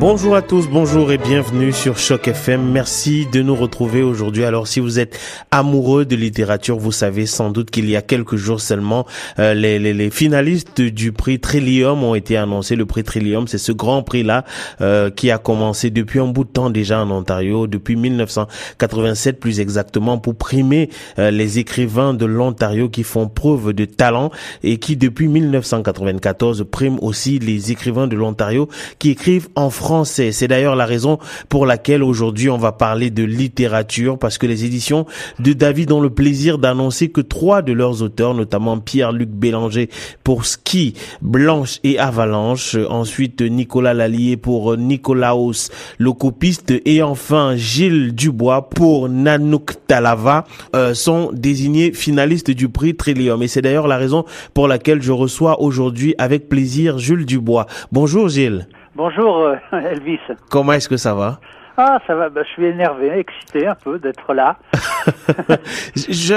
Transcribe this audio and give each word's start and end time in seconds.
Bonjour 0.00 0.36
à 0.36 0.42
tous, 0.42 0.68
bonjour 0.68 1.10
et 1.10 1.18
bienvenue 1.18 1.72
sur 1.72 1.98
Choc 1.98 2.28
FM. 2.28 2.70
Merci 2.70 3.26
de 3.32 3.42
nous 3.42 3.56
retrouver 3.56 4.00
aujourd'hui. 4.00 4.44
Alors 4.44 4.68
si 4.68 4.78
vous 4.78 5.00
êtes 5.00 5.18
amoureux 5.50 6.04
de 6.04 6.14
littérature, 6.14 6.78
vous 6.78 6.92
savez 6.92 7.26
sans 7.26 7.50
doute 7.50 7.72
qu'il 7.72 7.90
y 7.90 7.96
a 7.96 8.02
quelques 8.02 8.36
jours 8.36 8.60
seulement, 8.60 9.06
euh, 9.40 9.54
les, 9.54 10.10
finalistes 10.10 10.80
du 10.80 11.10
prix 11.10 11.40
Trillium 11.40 12.04
ont 12.04 12.14
été 12.14 12.36
annoncés. 12.36 12.76
Le 12.76 12.86
prix 12.86 13.02
Trillium, 13.02 13.48
c'est 13.48 13.58
ce 13.58 13.72
grand 13.72 14.04
prix-là 14.04 14.44
euh, 14.80 15.10
qui 15.10 15.32
a 15.32 15.38
commencé 15.38 15.90
depuis 15.90 16.20
un 16.20 16.28
bout 16.28 16.44
de 16.44 16.50
temps 16.50 16.70
déjà 16.70 17.02
en 17.02 17.10
Ontario, 17.10 17.66
depuis 17.66 17.96
1987 17.96 19.40
plus 19.40 19.58
exactement, 19.58 20.18
pour 20.18 20.36
primer 20.36 20.90
euh, 21.18 21.32
les 21.32 21.58
écrivains 21.58 22.14
de 22.14 22.24
l'Ontario 22.24 22.88
qui 22.88 23.02
font 23.02 23.26
preuve 23.26 23.72
de 23.72 23.84
talent 23.84 24.30
et 24.62 24.78
qui 24.78 24.96
depuis 24.96 25.26
1994 25.26 26.66
prime 26.70 26.98
aussi 27.02 27.40
les 27.40 27.72
écrivains 27.72 28.06
de 28.06 28.14
l'Ontario 28.14 28.68
qui 29.00 29.10
écrivent 29.10 29.48
en 29.56 29.70
français 29.70 29.87
c'est 30.04 30.48
d'ailleurs 30.48 30.76
la 30.76 30.86
raison 30.86 31.18
pour 31.48 31.64
laquelle 31.64 32.02
aujourd'hui 32.02 32.50
on 32.50 32.58
va 32.58 32.72
parler 32.72 33.10
de 33.10 33.24
littérature 33.24 34.18
parce 34.18 34.36
que 34.36 34.46
les 34.46 34.64
éditions 34.64 35.06
de 35.38 35.52
David 35.52 35.92
ont 35.92 36.00
le 36.00 36.10
plaisir 36.10 36.58
d'annoncer 36.58 37.08
que 37.08 37.20
trois 37.20 37.62
de 37.62 37.72
leurs 37.72 38.02
auteurs, 38.02 38.34
notamment 38.34 38.78
Pierre-Luc 38.78 39.30
Bélanger 39.30 39.88
pour 40.24 40.44
Ski, 40.44 40.94
Blanche 41.22 41.78
et 41.84 41.98
Avalanche, 41.98 42.76
ensuite 42.88 43.40
Nicolas 43.40 43.94
Lallier 43.94 44.36
pour 44.36 44.76
Nicolaos, 44.76 45.70
le 45.98 46.12
copiste 46.12 46.74
et 46.84 47.02
enfin 47.02 47.56
Gilles 47.56 48.14
Dubois 48.14 48.68
pour 48.68 49.08
Nanouk 49.08 49.86
Talava 49.86 50.44
euh, 50.76 50.92
sont 50.92 51.30
désignés 51.32 51.92
finalistes 51.92 52.50
du 52.50 52.68
prix 52.68 52.94
Trillium 52.94 53.42
et 53.42 53.48
c'est 53.48 53.62
d'ailleurs 53.62 53.88
la 53.88 53.96
raison 53.96 54.24
pour 54.52 54.68
laquelle 54.68 55.02
je 55.02 55.12
reçois 55.12 55.60
aujourd'hui 55.62 56.14
avec 56.18 56.48
plaisir 56.48 56.98
Jules 56.98 57.24
Dubois. 57.24 57.66
Bonjour 57.90 58.28
Gilles. 58.28 58.68
Bonjour 58.98 59.44
euh, 59.44 59.54
Elvis. 59.72 60.18
Comment 60.50 60.72
est-ce 60.72 60.88
que 60.88 60.96
ça 60.96 61.14
va? 61.14 61.38
Ah, 61.76 62.00
ça 62.08 62.16
va, 62.16 62.30
bah, 62.30 62.40
je 62.44 62.48
suis 62.48 62.64
énervé, 62.64 63.16
excité 63.16 63.68
un 63.68 63.76
peu 63.76 64.00
d'être 64.00 64.34
là. 64.34 64.56
je, 65.96 66.34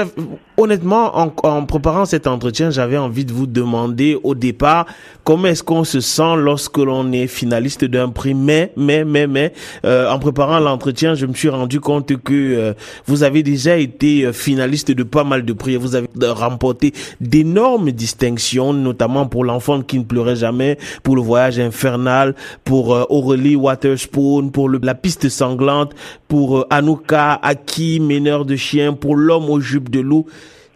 honnêtement, 0.56 1.18
en, 1.18 1.32
en, 1.42 1.64
préparant 1.64 2.04
cet 2.04 2.26
entretien, 2.26 2.70
j'avais 2.70 2.98
envie 2.98 3.24
de 3.24 3.32
vous 3.32 3.46
demander 3.46 4.18
au 4.22 4.34
départ 4.34 4.86
comment 5.24 5.48
est-ce 5.48 5.62
qu'on 5.62 5.84
se 5.84 6.00
sent 6.00 6.36
lorsque 6.36 6.78
l'on 6.78 7.12
est 7.12 7.26
finaliste 7.26 7.84
d'un 7.84 8.08
prix? 8.08 8.34
Mais, 8.34 8.72
mais, 8.76 9.04
mais, 9.04 9.26
mais, 9.26 9.52
euh, 9.84 10.10
en 10.10 10.18
préparant 10.18 10.58
l'entretien, 10.60 11.14
je 11.14 11.26
me 11.26 11.34
suis 11.34 11.48
rendu 11.48 11.80
compte 11.80 12.16
que 12.16 12.32
euh, 12.32 12.74
vous 13.06 13.22
avez 13.22 13.42
déjà 13.42 13.76
été 13.76 14.24
euh, 14.24 14.32
finaliste 14.32 14.90
de 14.90 15.02
pas 15.02 15.24
mal 15.24 15.44
de 15.44 15.52
prix. 15.52 15.76
Vous 15.76 15.94
avez 15.94 16.08
remporté 16.22 16.92
d'énormes 17.20 17.90
distinctions, 17.92 18.72
notamment 18.72 19.26
pour 19.26 19.44
l'enfant 19.44 19.82
qui 19.82 19.98
ne 19.98 20.04
pleurait 20.04 20.36
jamais, 20.36 20.78
pour 21.02 21.16
le 21.16 21.22
voyage 21.22 21.58
infernal, 21.58 22.34
pour 22.64 22.90
Aurélie 23.10 23.56
Waterspoon, 23.56 24.50
pour 24.50 24.68
le, 24.68 24.80
la 24.82 24.94
piste 24.94 25.28
sanglante, 25.28 25.94
pour 26.28 26.58
euh, 26.58 26.66
Anouka, 26.70 27.38
Aki, 27.42 28.00
meneur 28.32 28.44
de 28.46 28.56
chiens, 28.56 28.94
pour 28.94 29.16
l'homme 29.16 29.50
aux 29.50 29.60
jupes 29.60 29.90
de 29.90 30.00
loup. 30.00 30.26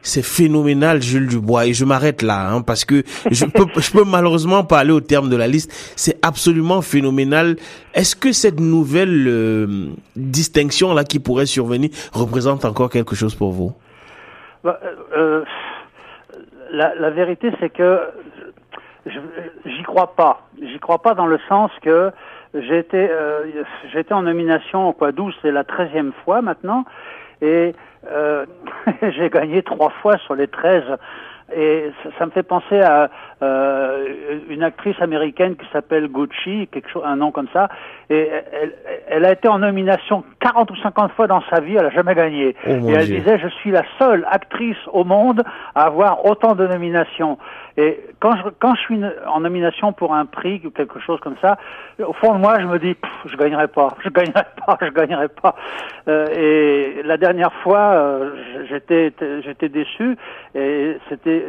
C'est 0.02 0.22
phénoménal, 0.22 1.02
Jules 1.02 1.26
Dubois. 1.26 1.66
Et 1.66 1.72
je 1.72 1.84
m'arrête 1.84 2.22
là, 2.22 2.50
hein, 2.50 2.62
parce 2.62 2.84
que 2.84 3.02
je 3.30 3.44
peux, 3.56 3.66
je 3.80 3.90
peux 3.90 4.04
malheureusement 4.04 4.62
pas 4.62 4.78
aller 4.78 4.92
au 4.92 5.00
terme 5.00 5.28
de 5.28 5.36
la 5.36 5.48
liste. 5.48 5.72
C'est 5.96 6.24
absolument 6.24 6.80
phénoménal. 6.80 7.56
Est-ce 7.94 8.14
que 8.14 8.30
cette 8.30 8.60
nouvelle 8.60 9.26
euh, 9.26 9.66
distinction 10.14 10.94
là 10.94 11.02
qui 11.02 11.18
pourrait 11.18 11.46
survenir 11.46 11.90
représente 12.12 12.64
encore 12.64 12.90
quelque 12.90 13.16
chose 13.16 13.34
pour 13.34 13.50
vous? 13.50 13.72
Bah, 14.62 14.78
euh, 15.16 15.42
la, 16.70 16.94
la, 16.94 17.10
vérité, 17.10 17.50
c'est 17.58 17.70
que 17.70 17.98
j'y 19.06 19.82
crois 19.82 20.14
pas. 20.14 20.46
J'y 20.60 20.78
crois 20.78 21.02
pas 21.02 21.14
dans 21.14 21.26
le 21.26 21.38
sens 21.48 21.70
que 21.82 22.12
j'ai 22.54 22.78
été, 22.78 23.08
euh, 23.10 23.44
été 23.94 24.14
en 24.14 24.22
nomination 24.22 24.92
quoi 24.92 25.12
12, 25.12 25.34
c'est 25.42 25.50
la 25.50 25.64
treizième 25.64 26.12
fois 26.24 26.42
maintenant, 26.42 26.84
et 27.40 27.74
euh, 28.10 28.46
j'ai 29.16 29.30
gagné 29.30 29.62
trois 29.62 29.90
fois 29.90 30.18
sur 30.18 30.34
les 30.34 30.48
treize. 30.48 30.84
Et 31.54 31.92
ça, 32.02 32.08
ça, 32.18 32.26
me 32.26 32.32
fait 32.32 32.42
penser 32.42 32.80
à 32.80 33.08
euh, 33.42 34.06
une 34.48 34.62
actrice 34.62 34.96
américaine 35.00 35.56
qui 35.56 35.66
s'appelle 35.70 36.08
Gucci, 36.08 36.68
quelque 36.72 36.88
chose, 36.90 37.02
un 37.04 37.16
nom 37.16 37.30
comme 37.30 37.48
ça. 37.52 37.68
Et 38.08 38.30
elle, 38.62 38.72
elle, 39.08 39.24
a 39.24 39.32
été 39.32 39.46
en 39.48 39.58
nomination 39.58 40.24
40 40.40 40.70
ou 40.70 40.76
50 40.76 41.12
fois 41.12 41.26
dans 41.26 41.42
sa 41.50 41.60
vie, 41.60 41.76
elle 41.76 41.86
a 41.86 41.90
jamais 41.90 42.14
gagné. 42.14 42.56
Oh, 42.66 42.70
et 42.70 42.92
elle 42.92 43.04
Dieu. 43.06 43.18
disait, 43.18 43.38
je 43.38 43.48
suis 43.48 43.70
la 43.70 43.82
seule 43.98 44.26
actrice 44.30 44.78
au 44.92 45.04
monde 45.04 45.42
à 45.74 45.82
avoir 45.82 46.24
autant 46.24 46.54
de 46.54 46.66
nominations. 46.66 47.36
Et 47.76 48.00
quand 48.20 48.36
je, 48.36 48.48
quand 48.58 48.74
je 48.74 48.80
suis 48.80 49.00
en 49.26 49.40
nomination 49.40 49.92
pour 49.92 50.14
un 50.14 50.24
prix 50.24 50.62
ou 50.64 50.70
quelque 50.70 50.98
chose 51.00 51.20
comme 51.20 51.36
ça, 51.42 51.58
au 51.98 52.14
fond 52.14 52.32
de 52.32 52.38
moi, 52.38 52.58
je 52.58 52.66
me 52.66 52.78
dis, 52.78 52.94
pff, 52.94 53.10
je 53.26 53.36
gagnerai 53.36 53.68
pas, 53.68 53.88
je 54.02 54.08
gagnerai 54.08 54.44
pas, 54.66 54.78
je 54.80 54.88
gagnerai 54.88 55.28
pas. 55.28 55.56
Euh, 56.08 56.26
et 56.34 57.02
la 57.02 57.18
dernière 57.18 57.52
fois, 57.62 57.92
euh, 57.92 58.30
j'étais, 58.70 59.12
j'étais 59.44 59.68
déçu 59.68 60.16
et 60.54 60.96
c'était, 61.10 61.44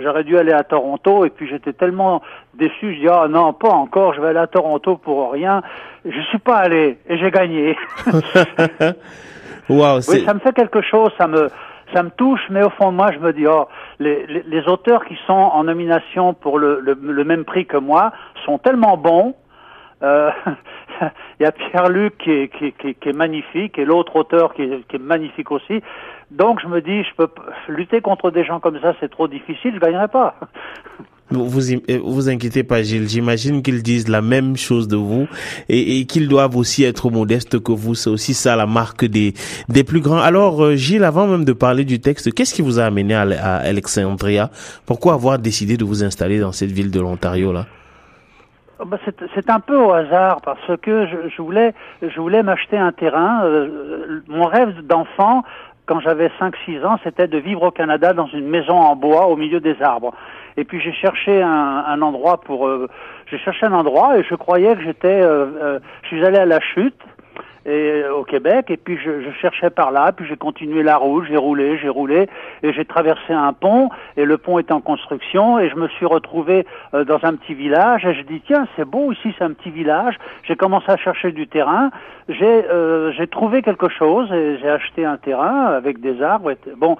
j'aurais 0.00 0.24
dû 0.24 0.38
aller 0.38 0.52
à 0.52 0.64
Toronto 0.64 1.25
et 1.26 1.30
puis 1.30 1.48
j'étais 1.48 1.72
tellement 1.72 2.22
déçu, 2.54 2.94
je 2.94 3.00
dis, 3.00 3.08
ah 3.08 3.26
non, 3.28 3.52
pas 3.52 3.70
encore, 3.70 4.14
je 4.14 4.20
vais 4.20 4.28
aller 4.28 4.38
à 4.38 4.46
Toronto 4.46 4.96
pour 4.96 5.32
rien. 5.32 5.62
Je 6.04 6.20
suis 6.30 6.38
pas 6.38 6.56
allé 6.56 6.98
et 7.08 7.18
j'ai 7.18 7.30
gagné. 7.30 7.76
wow, 9.68 9.98
oui, 10.08 10.24
ça 10.24 10.34
me 10.34 10.40
fait 10.40 10.54
quelque 10.54 10.80
chose, 10.82 11.10
ça 11.18 11.26
me, 11.26 11.50
ça 11.92 12.02
me 12.02 12.10
touche, 12.10 12.40
mais 12.50 12.62
au 12.62 12.70
fond 12.70 12.92
de 12.92 12.96
moi, 12.96 13.10
je 13.12 13.18
me 13.18 13.32
dis, 13.32 13.46
oh, 13.46 13.68
les, 13.98 14.26
les, 14.26 14.42
les 14.46 14.68
auteurs 14.68 15.04
qui 15.04 15.16
sont 15.26 15.32
en 15.32 15.64
nomination 15.64 16.34
pour 16.34 16.58
le, 16.58 16.80
le, 16.80 16.98
le, 17.00 17.24
même 17.24 17.44
prix 17.44 17.66
que 17.66 17.76
moi 17.76 18.12
sont 18.44 18.58
tellement 18.58 18.96
bons. 18.96 19.34
Euh, 20.06 20.30
il 21.40 21.42
y 21.42 21.46
a 21.46 21.52
Pierre-Luc 21.52 22.16
qui 22.18 22.30
est, 22.30 23.12
magnifique 23.12 23.78
et 23.78 23.84
l'autre 23.84 24.16
auteur 24.16 24.54
qui 24.54 24.62
est, 24.62 24.98
magnifique 24.98 25.50
aussi. 25.50 25.82
Donc 26.30 26.60
je 26.62 26.68
me 26.68 26.80
dis, 26.80 27.02
je 27.02 27.14
peux 27.16 27.28
lutter 27.68 28.00
contre 28.00 28.30
des 28.30 28.44
gens 28.44 28.60
comme 28.60 28.80
ça, 28.80 28.94
c'est 29.00 29.10
trop 29.10 29.28
difficile, 29.28 29.72
je 29.74 29.80
gagnerai 29.80 30.08
pas. 30.08 30.34
Vous 31.28 31.48
vous 31.48 32.28
inquiétez 32.28 32.62
pas, 32.62 32.84
Gilles. 32.84 33.08
J'imagine 33.08 33.60
qu'ils 33.60 33.82
disent 33.82 34.06
la 34.06 34.22
même 34.22 34.56
chose 34.56 34.86
de 34.86 34.94
vous 34.94 35.26
et, 35.68 35.98
et 35.98 36.04
qu'ils 36.04 36.28
doivent 36.28 36.56
aussi 36.56 36.84
être 36.84 37.10
modestes 37.10 37.58
que 37.58 37.72
vous. 37.72 37.96
C'est 37.96 38.10
aussi 38.10 38.32
ça 38.32 38.54
la 38.54 38.66
marque 38.66 39.04
des 39.04 39.34
des 39.68 39.82
plus 39.82 39.98
grands. 39.98 40.20
Alors, 40.20 40.62
euh, 40.64 40.76
Gilles, 40.76 41.02
avant 41.02 41.26
même 41.26 41.44
de 41.44 41.52
parler 41.52 41.84
du 41.84 41.98
texte, 41.98 42.32
qu'est-ce 42.32 42.54
qui 42.54 42.62
vous 42.62 42.78
a 42.78 42.84
amené 42.84 43.12
à, 43.16 43.22
à 43.22 43.56
Alexandria? 43.56 44.52
Pourquoi 44.86 45.14
avoir 45.14 45.40
décidé 45.40 45.76
de 45.76 45.84
vous 45.84 46.04
installer 46.04 46.38
dans 46.38 46.52
cette 46.52 46.70
ville 46.70 46.92
de 46.92 47.00
l'Ontario 47.00 47.52
là? 47.52 47.66
C'est 49.34 49.50
un 49.50 49.60
peu 49.60 49.76
au 49.76 49.92
hasard 49.92 50.40
parce 50.42 50.76
que 50.82 51.06
je, 51.06 51.28
je 51.28 51.42
voulais 51.42 51.74
je 52.02 52.20
voulais 52.20 52.42
m'acheter 52.42 52.76
un 52.76 52.92
terrain. 52.92 53.44
Euh, 53.44 54.20
mon 54.28 54.44
rêve 54.44 54.86
d'enfant, 54.86 55.44
quand 55.86 56.00
j'avais 56.00 56.30
5-6 56.40 56.84
ans, 56.84 56.98
c'était 57.04 57.28
de 57.28 57.38
vivre 57.38 57.62
au 57.62 57.70
Canada 57.70 58.12
dans 58.12 58.26
une 58.26 58.48
maison 58.48 58.74
en 58.74 58.96
bois 58.96 59.28
au 59.28 59.36
milieu 59.36 59.60
des 59.60 59.80
arbres. 59.80 60.12
Et 60.56 60.64
puis 60.64 60.80
j'ai 60.80 60.92
cherché 60.92 61.42
un, 61.42 61.84
un, 61.86 62.02
endroit 62.02 62.40
pour, 62.40 62.66
euh, 62.66 62.88
j'ai 63.30 63.38
cherché 63.38 63.66
un 63.66 63.72
endroit 63.72 64.18
et 64.18 64.24
je 64.24 64.34
croyais 64.34 64.74
que 64.74 64.82
j'étais, 64.82 65.20
euh, 65.20 65.46
euh, 65.62 65.78
je 66.02 66.08
suis 66.08 66.24
allé 66.24 66.38
à 66.38 66.46
la 66.46 66.60
chute 66.60 67.00
et 67.66 68.04
au 68.08 68.24
Québec 68.24 68.66
et 68.70 68.76
puis 68.76 68.96
je, 68.96 69.22
je 69.22 69.30
cherchais 69.40 69.70
par 69.70 69.90
là 69.90 70.12
puis 70.12 70.26
j'ai 70.26 70.36
continué 70.36 70.82
la 70.82 70.96
route 70.96 71.24
j'ai 71.28 71.36
roulé 71.36 71.78
j'ai 71.78 71.88
roulé 71.88 72.28
et 72.62 72.72
j'ai 72.72 72.84
traversé 72.84 73.32
un 73.32 73.52
pont 73.52 73.90
et 74.16 74.24
le 74.24 74.38
pont 74.38 74.58
est 74.58 74.70
en 74.70 74.80
construction 74.80 75.58
et 75.58 75.68
je 75.68 75.76
me 75.76 75.88
suis 75.88 76.06
retrouvé 76.06 76.64
euh, 76.94 77.04
dans 77.04 77.18
un 77.24 77.34
petit 77.34 77.54
village 77.54 78.04
et 78.06 78.14
je 78.14 78.22
dis 78.22 78.40
tiens 78.46 78.66
c'est 78.76 78.84
beau 78.84 79.10
ici 79.12 79.34
c'est 79.36 79.44
un 79.44 79.52
petit 79.52 79.70
village 79.70 80.16
j'ai 80.44 80.56
commencé 80.56 80.90
à 80.90 80.96
chercher 80.96 81.32
du 81.32 81.48
terrain 81.48 81.90
j'ai 82.28 82.46
euh, 82.46 83.12
j'ai 83.12 83.26
trouvé 83.26 83.62
quelque 83.62 83.88
chose 83.88 84.32
et 84.32 84.58
j'ai 84.58 84.70
acheté 84.70 85.04
un 85.04 85.16
terrain 85.16 85.66
avec 85.66 86.00
des 86.00 86.22
arbres 86.22 86.52
et, 86.52 86.58
bon 86.76 86.96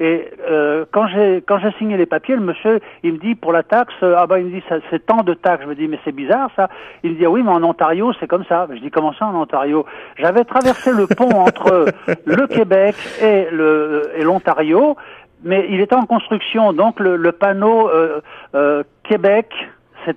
et 0.00 0.30
euh, 0.48 0.86
quand 0.90 1.06
j'ai 1.08 1.44
quand 1.46 1.58
j'ai 1.58 1.72
signé 1.72 1.98
les 1.98 2.06
papiers, 2.06 2.34
le 2.34 2.40
monsieur 2.40 2.80
il 3.02 3.12
me 3.12 3.18
dit 3.18 3.34
pour 3.34 3.52
la 3.52 3.62
taxe 3.62 3.92
ah 4.02 4.26
ben 4.26 4.38
il 4.38 4.46
me 4.46 4.50
dit 4.50 4.64
c'est 4.90 5.04
tant 5.04 5.22
de 5.22 5.34
taxes. 5.34 5.62
Je 5.64 5.68
me 5.68 5.74
dis 5.74 5.88
mais 5.88 5.98
c'est 6.04 6.12
bizarre 6.12 6.50
ça. 6.56 6.70
Il 7.02 7.12
me 7.12 7.16
dit 7.16 7.26
ah 7.26 7.30
oui 7.30 7.42
mais 7.42 7.50
en 7.50 7.62
Ontario 7.62 8.12
c'est 8.18 8.26
comme 8.26 8.44
ça. 8.46 8.66
Je 8.72 8.80
dis 8.80 8.90
comment 8.90 9.12
ça 9.12 9.26
en 9.26 9.34
Ontario? 9.34 9.84
J'avais 10.16 10.44
traversé 10.44 10.90
le 10.90 11.06
pont 11.06 11.30
entre 11.34 11.86
le 12.24 12.46
Québec 12.46 12.96
et 13.22 13.48
le 13.52 14.10
et 14.16 14.22
l'Ontario, 14.22 14.96
mais 15.44 15.66
il 15.68 15.80
était 15.80 15.96
en 15.96 16.06
construction 16.06 16.72
donc 16.72 16.98
le, 16.98 17.16
le 17.16 17.32
panneau 17.32 17.90
euh, 17.90 18.22
euh, 18.54 18.82
Québec 19.02 19.52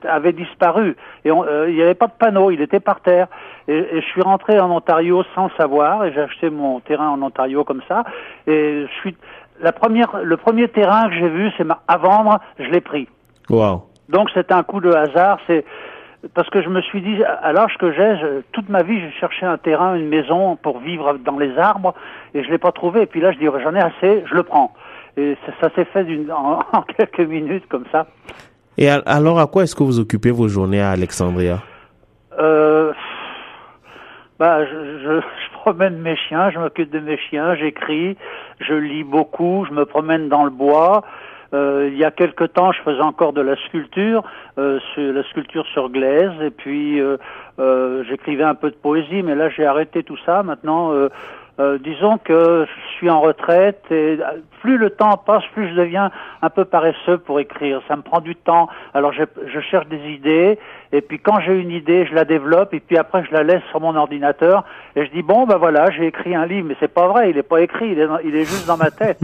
avait 0.07 0.31
disparu 0.31 0.95
et 1.25 1.31
on, 1.31 1.43
euh, 1.43 1.69
il 1.69 1.75
n'y 1.75 1.81
avait 1.81 1.93
pas 1.93 2.07
de 2.07 2.13
panneau, 2.17 2.51
il 2.51 2.61
était 2.61 2.79
par 2.79 3.01
terre. 3.01 3.27
Et, 3.67 3.75
et, 3.77 4.01
je 4.01 4.05
suis 4.07 4.21
rentré 4.21 4.57
en 4.57 4.71
Ontario 4.71 5.23
sans 5.35 5.49
savoir 5.57 6.05
et 6.05 6.13
j'ai 6.13 6.21
acheté 6.21 6.49
mon 6.49 6.79
terrain 6.79 7.09
en 7.09 7.21
Ontario 7.21 7.65
comme 7.65 7.81
ça. 7.89 8.05
Et 8.47 8.85
je 8.87 8.93
suis 9.01 9.15
la 9.63 9.71
première, 9.71 10.17
le 10.21 10.37
premier 10.37 10.67
terrain 10.67 11.09
que 11.09 11.15
j'ai 11.15 11.29
vu, 11.29 11.49
c'est 11.57 11.65
à 11.87 11.97
vendre, 11.97 12.39
je 12.59 12.65
l'ai 12.65 12.81
pris. 12.81 13.07
Wow. 13.49 13.83
Donc 14.09 14.29
c'est 14.33 14.51
un 14.51 14.61
coup 14.61 14.81
de 14.81 14.91
hasard. 14.91 15.39
C'est 15.47 15.65
parce 16.33 16.49
que 16.49 16.61
je 16.61 16.69
me 16.69 16.81
suis 16.81 17.01
dit, 17.01 17.23
à 17.23 17.51
l'âge 17.53 17.75
que 17.79 17.91
j'ai, 17.91 18.41
toute 18.51 18.69
ma 18.69 18.83
vie, 18.83 18.99
j'ai 18.99 19.11
cherché 19.19 19.45
un 19.45 19.57
terrain, 19.57 19.95
une 19.95 20.09
maison 20.09 20.57
pour 20.57 20.79
vivre 20.79 21.13
dans 21.13 21.37
les 21.37 21.57
arbres, 21.57 21.93
et 22.33 22.43
je 22.43 22.49
l'ai 22.49 22.57
pas 22.57 22.71
trouvé. 22.71 23.01
Et 23.01 23.05
puis 23.05 23.21
là, 23.21 23.31
je 23.31 23.39
dis, 23.39 23.45
j'en 23.45 23.73
ai 23.73 23.79
assez, 23.79 24.23
je 24.29 24.35
le 24.35 24.43
prends. 24.43 24.73
et 25.17 25.37
ça, 25.61 25.69
s'est 25.75 25.85
fait 25.85 26.05
en, 26.31 26.59
en, 26.73 26.81
quelques 26.81 27.27
minutes 27.27 27.65
comme 27.69 27.85
ça. 27.91 28.07
Et 28.77 28.89
alors, 28.89 29.39
à 29.39 29.47
quoi 29.47 29.63
est-ce 29.63 29.75
que 29.75 29.83
vous 29.83 29.99
occupez 29.99 30.31
vos 30.31 30.47
journées 30.47 30.81
à 30.81 30.91
Alexandria? 30.91 31.59
Euh, 32.39 32.91
bah, 34.39 34.65
je, 34.65 34.99
je, 34.99 35.21
je, 35.21 35.52
promène 35.63 35.97
mes 35.97 36.17
chiens, 36.17 36.49
je 36.51 36.59
m'occupe 36.59 36.89
de 36.89 36.99
mes 36.99 37.17
chiens, 37.17 37.55
j'écris, 37.55 38.17
je 38.59 38.73
lis 38.73 39.05
beaucoup, 39.05 39.65
je 39.65 39.71
me 39.71 39.85
promène 39.85 40.27
dans 40.27 40.43
le 40.43 40.49
bois. 40.49 41.05
Euh, 41.53 41.87
il 41.89 41.97
y 41.97 42.03
a 42.03 42.11
quelque 42.11 42.43
temps, 42.43 42.73
je 42.73 42.81
faisais 42.81 43.01
encore 43.01 43.31
de 43.31 43.39
la 43.39 43.55
sculpture, 43.55 44.23
euh, 44.57 44.79
sur, 44.93 45.13
la 45.13 45.23
sculpture 45.23 45.65
sur 45.67 45.89
glaise, 45.89 46.33
et 46.41 46.49
puis 46.49 46.99
euh, 46.99 47.15
euh 47.59 48.03
j'écrivais 48.09 48.43
un 48.43 48.55
peu 48.55 48.71
de 48.71 48.75
poésie, 48.75 49.23
mais 49.23 49.35
là 49.35 49.47
j'ai 49.47 49.65
arrêté 49.65 50.03
tout 50.03 50.17
ça. 50.25 50.43
Maintenant, 50.43 50.91
euh, 51.59 51.73
euh, 51.73 51.77
disons 51.77 52.17
que 52.17 52.65
je 52.65 52.97
suis 52.97 53.09
en 53.09 53.21
retraite 53.21 53.83
et 53.91 54.17
plus 54.61 54.77
le 54.77 54.89
temps 54.89 55.17
passe, 55.17 55.43
plus 55.53 55.69
je 55.69 55.75
deviens 55.75 56.09
un 56.41 56.49
peu 56.49 56.65
paresseux 56.65 57.17
pour 57.17 57.39
écrire. 57.39 57.81
Ça 57.87 57.95
me 57.95 58.01
prend 58.01 58.21
du 58.21 58.35
temps. 58.35 58.69
Alors 58.93 59.13
je, 59.13 59.23
je 59.53 59.59
cherche 59.59 59.87
des 59.87 59.99
idées 60.09 60.57
et 60.93 61.01
puis 61.01 61.19
quand 61.19 61.39
j'ai 61.41 61.53
une 61.59 61.71
idée, 61.71 62.05
je 62.05 62.13
la 62.13 62.23
développe 62.23 62.73
et 62.73 62.79
puis 62.79 62.97
après 62.97 63.25
je 63.25 63.33
la 63.33 63.43
laisse 63.43 63.63
sur 63.71 63.81
mon 63.81 63.95
ordinateur 63.95 64.63
et 64.95 65.05
je 65.05 65.11
dis 65.11 65.21
bon 65.21 65.45
ben 65.45 65.57
voilà, 65.57 65.89
j'ai 65.91 66.07
écrit 66.07 66.35
un 66.35 66.45
livre, 66.45 66.67
mais 66.69 66.75
c'est 66.79 66.93
pas 66.93 67.07
vrai, 67.07 67.31
il 67.31 67.37
est 67.37 67.43
pas 67.43 67.61
écrit, 67.61 67.91
il 67.91 67.99
est, 67.99 68.07
il 68.23 68.35
est 68.35 68.45
juste 68.45 68.67
dans 68.67 68.77
ma 68.77 68.91
tête. 68.91 69.19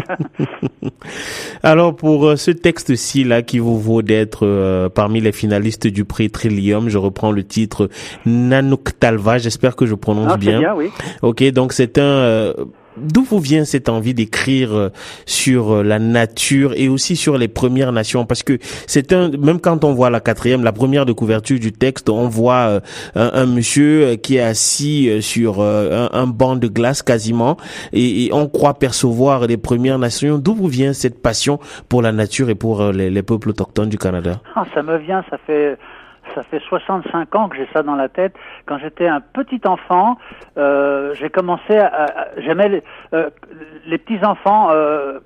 Alors 1.64 1.96
pour 1.96 2.28
euh, 2.28 2.36
ce 2.36 2.52
texte-ci 2.52 3.24
là 3.24 3.42
qui 3.42 3.60
vous 3.60 3.80
vaut 3.80 4.02
d'être 4.02 4.46
euh, 4.46 4.90
parmi 4.90 5.22
les 5.22 5.32
finalistes 5.32 5.88
du 5.88 6.06
prix 6.06 6.30
Trillium, 6.32 6.90
je 6.90 6.98
reprends 6.98 7.32
le 7.32 7.44
titre 7.44 7.90
Nanook 8.26 9.00
Talva, 9.00 9.38
j'espère 9.38 9.76
que 9.76 9.86
je 9.86 9.96
prononce 9.96 10.32
ah, 10.34 10.38
bien. 10.38 10.60
bien 10.60 10.74
oui. 10.76 10.90
Ok, 11.22 11.44
donc 11.52 11.72
c'est 11.72 11.98
un 11.98 12.19
euh, 12.20 12.54
D'où 12.98 13.24
vous 13.24 13.40
vient 13.40 13.64
cette 13.64 13.88
envie 13.88 14.14
d'écrire 14.14 14.76
euh, 14.76 14.90
sur 15.26 15.72
euh, 15.72 15.84
la 15.84 16.00
nature 16.00 16.74
et 16.76 16.90
aussi 16.90 17.16
sur 17.16 17.38
les 17.38 17.48
Premières 17.48 17.94
Nations? 17.94 18.26
Parce 18.26 18.44
que 18.44 18.58
c'est 18.88 19.14
un, 19.14 19.30
même 19.30 19.62
quand 19.62 19.86
on 19.86 19.94
voit 19.94 20.10
la 20.10 20.20
quatrième, 20.20 20.64
la 20.64 20.74
première 20.74 21.06
de 21.06 21.14
couverture 21.14 21.60
du 21.60 21.72
texte, 21.72 22.10
on 22.10 22.28
voit 22.28 22.82
un, 23.16 23.46
monsieur 23.46 24.16
qui 24.16 24.36
est 24.36 24.42
assis 24.42 25.22
sur 25.22 25.62
un, 25.62 26.28
banc 26.28 26.58
de 26.58 26.68
glace 26.68 27.02
quasiment 27.02 27.56
et, 27.94 28.30
on 28.34 28.48
croit 28.48 28.74
percevoir 28.74 29.48
les 29.48 29.58
Premières 29.58 30.00
Nations. 30.00 30.38
D'où 30.38 30.54
vous 30.54 30.68
vient 30.68 30.92
cette 30.92 31.22
passion 31.22 31.60
pour 31.88 32.02
la 32.02 32.12
nature 32.12 32.50
et 32.50 32.56
pour 32.56 32.92
les, 32.92 33.10
les 33.10 33.24
peuples 33.24 33.50
autochtones 33.50 33.90
du 33.90 33.98
Canada? 33.98 34.42
Ah, 34.56 34.66
Ça 34.74 34.84
me 34.84 34.98
vient, 34.98 35.24
ça 35.30 35.38
fait 35.48 35.78
ça 36.36 36.44
fait 36.44 36.60
65 36.60 37.36
ans 37.36 37.50
que 37.50 37.58
j'ai 37.58 37.68
ça 37.74 37.84
dans 37.84 37.96
la 37.96 38.10
tête. 38.10 38.34
Quand 38.66 38.78
j'étais 38.78 39.08
un 39.08 39.22
petit 39.22 39.62
enfant, 39.66 40.18
euh, 40.58 41.14
j'ai 41.16 41.30
commencé 41.30 41.78
à, 41.78 42.30
j'aimais 42.38 42.70
les, 42.70 42.84
euh, 43.14 43.30
les 43.86 43.98
petits 43.98 44.24
enfants 44.24 44.70
euh, 44.72 45.20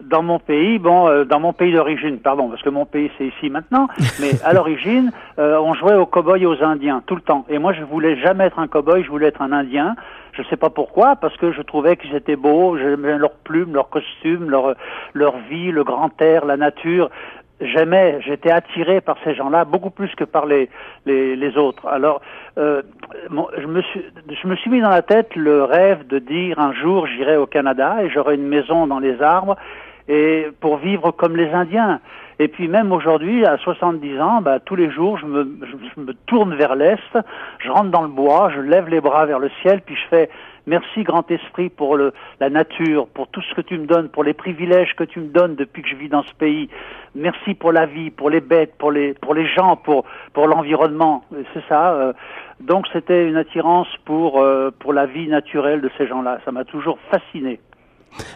dans 0.00 0.22
mon 0.22 0.38
pays, 0.38 0.78
bon, 0.78 1.24
dans 1.24 1.38
mon 1.38 1.52
pays 1.52 1.72
d'origine, 1.72 2.18
pardon, 2.18 2.48
parce 2.48 2.62
que 2.62 2.70
mon 2.70 2.84
pays 2.84 3.10
c'est 3.16 3.26
ici 3.26 3.48
maintenant, 3.48 3.86
mais 4.20 4.30
à 4.44 4.52
l'origine, 4.52 5.12
on 5.38 5.72
jouait 5.74 5.94
aux 5.94 6.06
cow-boys 6.06 6.38
et 6.38 6.46
aux 6.46 6.62
indiens 6.64 7.02
tout 7.06 7.14
le 7.14 7.20
temps. 7.20 7.44
Et 7.48 7.58
moi, 7.58 7.72
je 7.72 7.82
voulais 7.82 8.16
jamais 8.16 8.46
être 8.46 8.58
un 8.58 8.66
cow-boy, 8.66 9.04
je 9.04 9.08
voulais 9.08 9.28
être 9.28 9.40
un 9.42 9.52
indien. 9.52 9.94
Je 10.32 10.42
sais 10.50 10.56
pas 10.56 10.68
pourquoi, 10.68 11.14
parce 11.14 11.36
que 11.36 11.52
je 11.52 11.62
trouvais 11.62 11.96
qu'ils 11.96 12.16
étaient 12.16 12.34
beaux, 12.34 12.76
j'aimais 12.76 13.16
leurs 13.18 13.36
plumes, 13.36 13.72
leurs 13.72 13.88
costumes, 13.88 14.50
leur 14.50 14.74
leur 15.12 15.38
vie, 15.48 15.70
le 15.70 15.84
grand 15.84 16.10
air, 16.20 16.44
la 16.44 16.56
nature 16.56 17.08
j'aimais, 17.60 18.20
j'étais 18.22 18.50
attiré 18.50 19.00
par 19.00 19.16
ces 19.24 19.34
gens-là 19.34 19.64
beaucoup 19.64 19.90
plus 19.90 20.14
que 20.14 20.24
par 20.24 20.46
les 20.46 20.68
les, 21.06 21.56
autres. 21.56 21.86
Alors, 21.86 22.20
euh, 22.58 22.82
je 23.30 23.66
me 23.66 23.82
suis 23.82 24.04
je 24.28 24.46
me 24.48 24.56
suis 24.56 24.70
mis 24.70 24.80
dans 24.80 24.90
la 24.90 25.02
tête 25.02 25.34
le 25.36 25.64
rêve 25.64 26.06
de 26.06 26.18
dire 26.18 26.58
un 26.58 26.72
jour 26.72 27.06
j'irai 27.06 27.36
au 27.36 27.46
Canada 27.46 28.02
et 28.02 28.10
j'aurai 28.10 28.34
une 28.34 28.48
maison 28.48 28.86
dans 28.86 28.98
les 28.98 29.22
arbres 29.22 29.56
et 30.08 30.48
pour 30.60 30.76
vivre 30.78 31.10
comme 31.12 31.36
les 31.36 31.50
Indiens. 31.50 32.00
Et 32.38 32.48
puis 32.48 32.68
même 32.68 32.92
aujourd'hui, 32.92 33.44
à 33.44 33.56
70 33.58 34.20
ans, 34.20 34.40
bah, 34.40 34.58
tous 34.60 34.76
les 34.76 34.90
jours, 34.90 35.18
je 35.18 35.26
me, 35.26 35.58
je 35.62 36.00
me 36.00 36.14
tourne 36.26 36.54
vers 36.54 36.74
l'est, 36.74 37.18
je 37.58 37.70
rentre 37.70 37.90
dans 37.90 38.02
le 38.02 38.08
bois, 38.08 38.50
je 38.54 38.60
lève 38.60 38.88
les 38.88 39.00
bras 39.00 39.26
vers 39.26 39.38
le 39.38 39.50
ciel, 39.62 39.80
puis 39.82 39.96
je 39.96 40.08
fais 40.08 40.30
Merci, 40.66 41.02
grand 41.02 41.30
esprit, 41.30 41.68
pour 41.68 41.96
le, 41.96 42.14
la 42.40 42.48
nature, 42.48 43.06
pour 43.08 43.28
tout 43.28 43.42
ce 43.42 43.54
que 43.54 43.60
tu 43.60 43.76
me 43.76 43.86
donnes, 43.86 44.08
pour 44.08 44.24
les 44.24 44.32
privilèges 44.32 44.94
que 44.96 45.04
tu 45.04 45.20
me 45.20 45.26
donnes 45.26 45.56
depuis 45.56 45.82
que 45.82 45.88
je 45.88 45.94
vis 45.94 46.08
dans 46.08 46.22
ce 46.22 46.32
pays. 46.32 46.70
Merci 47.14 47.52
pour 47.52 47.70
la 47.70 47.84
vie, 47.84 48.10
pour 48.10 48.30
les 48.30 48.40
bêtes, 48.40 48.74
pour 48.78 48.90
les, 48.90 49.12
pour 49.12 49.34
les 49.34 49.46
gens, 49.46 49.76
pour, 49.76 50.06
pour 50.32 50.46
l'environnement. 50.46 51.22
C'est 51.52 51.64
ça. 51.68 51.92
Euh, 51.92 52.12
donc 52.60 52.86
c'était 52.94 53.28
une 53.28 53.36
attirance 53.36 53.88
pour, 54.06 54.40
euh, 54.40 54.70
pour 54.78 54.94
la 54.94 55.04
vie 55.04 55.28
naturelle 55.28 55.82
de 55.82 55.90
ces 55.98 56.06
gens-là. 56.06 56.38
Ça 56.46 56.52
m'a 56.52 56.64
toujours 56.64 56.98
fasciné. 57.10 57.60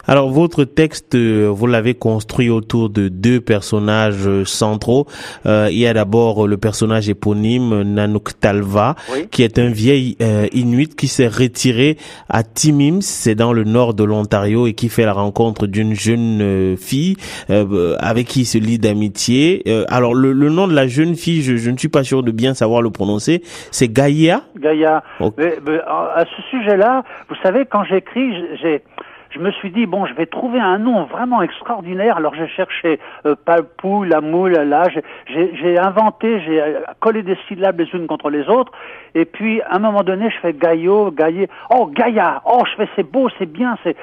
Alors 0.06 0.30
votre 0.30 0.64
texte, 0.64 1.14
euh, 1.14 1.48
vous 1.52 1.66
l'avez 1.66 1.94
construit 1.94 2.48
autour 2.48 2.88
de 2.88 3.08
deux 3.08 3.40
personnages 3.40 4.26
euh, 4.26 4.44
centraux. 4.44 5.06
Euh, 5.46 5.68
il 5.70 5.78
y 5.78 5.86
a 5.86 5.92
d'abord 5.92 6.46
le 6.46 6.56
personnage 6.56 7.08
éponyme 7.08 7.82
Nanook 7.82 8.40
Talva, 8.40 8.94
qui 9.30 9.42
est 9.42 9.58
un 9.58 9.68
vieil 9.68 10.16
Inuit 10.52 10.94
qui 10.96 11.08
s'est 11.08 11.28
retiré 11.28 11.98
à 12.28 12.42
Timims, 12.42 13.02
c'est 13.02 13.34
dans 13.34 13.52
le 13.52 13.64
nord 13.64 13.94
de 13.94 14.04
l'Ontario, 14.04 14.66
et 14.66 14.72
qui 14.72 14.88
fait 14.88 15.04
la 15.04 15.12
rencontre 15.12 15.66
d'une 15.66 15.94
jeune 15.94 16.76
fille 16.76 17.16
avec 17.48 18.26
qui 18.26 18.40
il 18.40 18.44
se 18.46 18.58
lie 18.58 18.78
d'amitié. 18.78 19.62
alors 19.88 20.14
le, 20.14 20.32
nom 20.32 20.68
de 20.68 20.74
la 20.74 20.86
jeune 20.86 21.14
fille, 21.14 21.42
je, 21.42 21.70
ne 21.70 21.76
suis 21.76 21.88
pas 21.88 22.04
sûr 22.04 22.22
de 22.22 22.30
bien 22.30 22.54
savoir 22.54 22.82
le 22.82 22.90
prononcer, 22.90 23.42
c'est 23.70 23.88
Gaïa? 23.88 24.42
Gaïa. 24.58 25.02
à 25.20 26.24
ce 26.24 26.42
sujet-là, 26.50 27.04
vous 27.28 27.36
savez, 27.42 27.66
quand 27.66 27.84
j'écris, 27.84 28.32
j'ai 28.60 28.82
je 29.30 29.38
me 29.38 29.50
suis 29.52 29.70
dit 29.70 29.86
bon, 29.86 30.06
je 30.06 30.14
vais 30.14 30.26
trouver 30.26 30.60
un 30.60 30.78
nom 30.78 31.04
vraiment 31.04 31.42
extraordinaire. 31.42 32.16
Alors 32.16 32.34
j'ai 32.34 32.48
cherché 32.48 32.98
euh, 33.26 33.34
Palpou, 33.44 34.04
la 34.04 34.20
moule, 34.20 34.52
là, 34.52 34.84
j'ai 35.26 35.78
inventé, 35.78 36.40
j'ai 36.40 36.60
euh, 36.60 36.80
collé 37.00 37.22
des 37.22 37.36
syllabes 37.48 37.80
les 37.80 37.88
unes 37.92 38.06
contre 38.06 38.30
les 38.30 38.48
autres. 38.48 38.72
Et 39.14 39.24
puis 39.24 39.60
à 39.62 39.76
un 39.76 39.78
moment 39.78 40.02
donné, 40.02 40.30
je 40.30 40.38
fais 40.40 40.52
Gaillot, 40.52 41.10
Gaillé. 41.10 41.48
Oh 41.70 41.86
Gaïa, 41.86 42.42
oh 42.44 42.62
je 42.70 42.76
fais 42.76 42.88
c'est 42.96 43.10
beau, 43.10 43.28
c'est 43.38 43.50
bien, 43.50 43.76
c'est. 43.84 43.96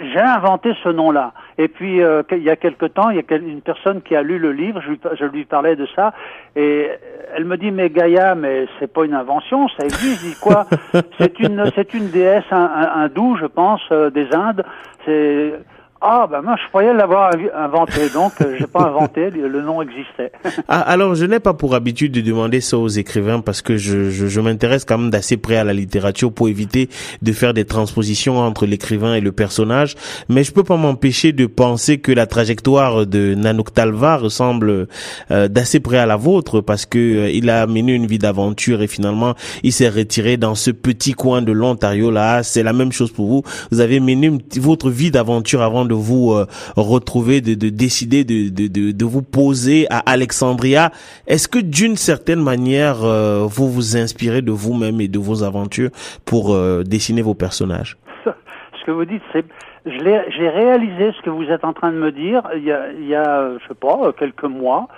J'ai 0.00 0.20
inventé 0.20 0.72
ce 0.82 0.88
nom-là. 0.88 1.32
Et 1.58 1.68
puis 1.68 2.02
euh, 2.02 2.22
il 2.32 2.42
y 2.42 2.50
a 2.50 2.56
quelque 2.56 2.86
temps, 2.86 3.10
il 3.10 3.16
y 3.16 3.20
a 3.20 3.36
une 3.36 3.60
personne 3.60 4.02
qui 4.02 4.16
a 4.16 4.22
lu 4.22 4.38
le 4.38 4.52
livre, 4.52 4.80
je 4.80 4.90
lui, 4.90 5.00
je 5.18 5.24
lui 5.24 5.44
parlais 5.44 5.76
de 5.76 5.86
ça, 5.94 6.12
et 6.56 6.90
elle 7.36 7.44
me 7.44 7.56
dit 7.56 7.70
mais 7.70 7.90
Gaïa, 7.90 8.34
mais 8.34 8.66
c'est 8.78 8.92
pas 8.92 9.04
une 9.04 9.14
invention, 9.14 9.68
ça 9.68 9.84
existe. 9.84 10.24
Je 10.24 10.28
dis 10.30 10.40
quoi? 10.40 10.66
C'est 11.18 11.38
une, 11.40 11.70
c'est 11.74 11.94
une 11.94 12.10
déesse 12.10 12.44
hindoue, 12.50 13.36
je 13.40 13.46
pense, 13.46 13.80
euh, 13.92 14.10
des 14.10 14.32
Indes. 14.34 14.63
C'est 15.04 15.60
ah, 16.00 16.26
ben 16.30 16.42
moi, 16.42 16.56
je 16.62 16.68
croyais 16.68 16.92
l'avoir 16.92 17.32
inventé, 17.56 18.10
donc 18.10 18.32
euh, 18.42 18.56
j'ai 18.58 18.66
pas 18.66 18.82
inventé, 18.82 19.30
le 19.30 19.62
nom 19.62 19.80
existait. 19.80 20.32
ah, 20.68 20.80
alors, 20.80 21.14
je 21.14 21.24
n'ai 21.24 21.40
pas 21.40 21.54
pour 21.54 21.74
habitude 21.74 22.12
de 22.12 22.20
demander 22.20 22.60
ça 22.60 22.76
aux 22.76 22.88
écrivains 22.88 23.40
parce 23.40 23.62
que 23.62 23.76
je, 23.76 24.10
je, 24.10 24.26
je 24.26 24.40
m'intéresse 24.40 24.84
quand 24.84 24.98
même 24.98 25.10
d'assez 25.10 25.36
près 25.36 25.56
à 25.56 25.64
la 25.64 25.72
littérature 25.72 26.32
pour 26.32 26.48
éviter 26.48 26.90
de 27.22 27.32
faire 27.32 27.54
des 27.54 27.64
transpositions 27.64 28.38
entre 28.38 28.66
l'écrivain 28.66 29.14
et 29.14 29.20
le 29.20 29.32
personnage. 29.32 29.94
Mais 30.28 30.44
je 30.44 30.52
peux 30.52 30.64
pas 30.64 30.76
m'empêcher 30.76 31.32
de 31.32 31.46
penser 31.46 31.98
que 31.98 32.12
la 32.12 32.26
trajectoire 32.26 33.06
de 33.06 33.34
Nanook 33.34 33.72
Talva 33.72 34.16
ressemble 34.16 34.88
euh, 35.30 35.48
d'assez 35.48 35.80
près 35.80 35.98
à 35.98 36.06
la 36.06 36.16
vôtre 36.16 36.60
parce 36.60 36.86
que 36.86 36.98
euh, 36.98 37.30
il 37.30 37.48
a 37.50 37.66
mené 37.66 37.92
une 37.94 38.06
vie 38.06 38.18
d'aventure 38.18 38.82
et 38.82 38.86
finalement 38.86 39.34
il 39.62 39.72
s'est 39.72 39.88
retiré 39.88 40.36
dans 40.36 40.54
ce 40.54 40.70
petit 40.70 41.12
coin 41.12 41.42
de 41.42 41.52
l'Ontario 41.52 42.10
là. 42.10 42.42
C'est 42.42 42.62
la 42.62 42.72
même 42.72 42.92
chose 42.92 43.10
pour 43.10 43.26
vous. 43.26 43.42
Vous 43.70 43.80
avez 43.80 44.00
mené 44.00 44.30
votre 44.56 44.90
vie 44.90 45.10
d'aventure 45.10 45.62
avant 45.62 45.83
de 45.84 45.94
vous 45.94 46.32
euh, 46.32 46.46
retrouver, 46.76 47.40
de, 47.40 47.54
de 47.54 47.68
décider 47.68 48.24
de, 48.24 49.04
vous 49.04 49.22
poser 49.22 49.86
à 49.90 49.98
Alexandria. 49.98 50.90
Est-ce 51.26 51.48
que 51.48 51.58
d'une 51.58 51.96
certaine 51.96 52.42
manière, 52.42 53.04
euh, 53.04 53.46
vous 53.48 53.68
vous 53.70 53.96
inspirez 53.96 54.42
de 54.42 54.52
vous-même 54.52 55.00
et 55.00 55.08
de 55.08 55.18
vos 55.18 55.42
aventures 55.42 55.90
pour 56.24 56.54
euh, 56.54 56.82
dessiner 56.82 57.22
vos 57.22 57.34
personnages? 57.34 57.96
Ce 58.24 58.84
que 58.86 58.90
vous 58.90 59.04
dites, 59.04 59.22
c'est 59.32 59.44
j'ai 59.86 60.48
réalisé 60.48 61.12
ce 61.16 61.22
que 61.22 61.30
vous 61.30 61.44
êtes 61.44 61.64
en 61.64 61.74
train 61.74 61.92
de 61.92 61.98
me 61.98 62.10
dire 62.10 62.42
il 62.56 62.64
y 62.64 62.72
a, 62.72 62.90
il 62.90 63.06
y 63.06 63.12
je 63.12 63.68
sais 63.68 63.74
pas, 63.74 64.12
quelques 64.18 64.44
mois, 64.44 64.88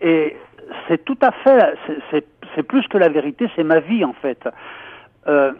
et 0.00 0.36
c'est 0.88 1.04
tout 1.04 1.18
à 1.20 1.30
fait, 1.30 1.76
c'est 2.54 2.62
plus 2.62 2.86
que 2.88 2.98
la 2.98 3.08
vérité, 3.08 3.48
c'est 3.56 3.64
ma 3.64 3.80
vie 3.80 4.04
en 4.04 4.12
fait. 4.12 4.48
Euh, 5.26 5.52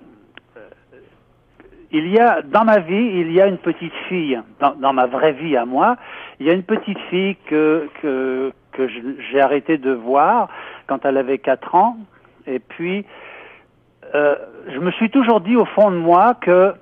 il 1.95 2.09
y 2.09 2.19
a 2.19 2.43
dans 2.43 2.65
ma 2.65 2.81
vie, 2.81 3.21
il 3.21 3.33
y 3.33 3.41
a 3.41 3.47
une 3.47 3.59
petite 3.59 3.95
fille 4.09 4.41
dans, 4.59 4.93
ma 4.93 5.07
vraie 5.07 5.33
vie 5.33 5.57
à 5.57 5.65
moi. 5.65 5.97
Il 6.41 6.47
y 6.47 6.51
a 6.51 6.53
une 6.53 6.65
petite 6.65 6.99
fille 7.09 7.37
que 7.47 7.89
que, 8.03 8.53
j'ai 9.31 9.41
arrêté 9.41 9.79
de 9.79 9.93
voir 9.93 10.49
quand 10.89 11.05
elle 11.05 11.17
avait 11.17 11.39
quatre 11.39 11.77
ans. 11.77 11.97
Et 12.49 12.59
puis, 12.59 13.07
euh, 14.17 14.35
je 14.69 14.81
me 14.81 14.91
suis 14.91 15.11
toujours 15.11 15.41
dit 15.41 15.55
au 15.55 15.65
fond 15.65 15.93
de 15.93 15.97
moi 15.97 16.35
que 16.35 16.51
euh, 16.51 16.75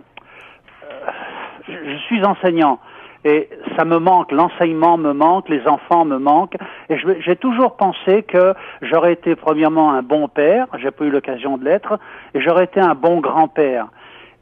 je 1.69 1.97
suis 2.07 2.25
enseignant 2.25 2.81
et 3.25 3.49
ça 3.77 3.85
me 3.85 3.99
manque, 3.99 4.33
l'enseignement 4.33 4.97
me 4.99 5.13
manque, 5.13 5.49
les 5.49 5.67
enfants 5.67 6.05
me 6.05 6.19
manquent, 6.19 6.57
et 6.89 6.97
j'ai 7.21 7.37
toujours 7.37 7.77
pensé 7.77 8.25
que 8.25 8.55
j'aurais 8.81 9.13
été 9.13 9.37
premièrement 9.37 9.93
un 9.93 10.03
bon 10.03 10.27
père, 10.29 10.67
j'ai 10.79 10.91
pas 10.91 11.05
eu 11.05 11.11
l'occasion 11.11 11.57
de 11.57 11.65
l'être, 11.65 11.99
et 12.35 12.41
j'aurais 12.41 12.65
été 12.65 12.81
un 12.81 12.95
bon 12.95 13.21
grand-père. 13.21 13.87